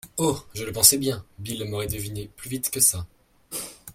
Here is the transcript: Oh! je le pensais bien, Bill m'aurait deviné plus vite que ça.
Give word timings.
Oh! 0.17 0.39
je 0.55 0.63
le 0.63 0.71
pensais 0.71 0.97
bien, 0.97 1.23
Bill 1.37 1.63
m'aurait 1.65 1.85
deviné 1.85 2.27
plus 2.35 2.49
vite 2.49 2.71
que 2.71 2.79
ça. 2.79 3.05